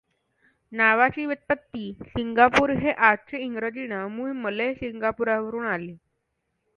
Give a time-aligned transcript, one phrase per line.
[0.71, 5.95] नावाची व्युत्पत्ती सिंगापूर हे आजचे इंग्रजी नाव मूळ मलय सिंगपूरा वरून आले.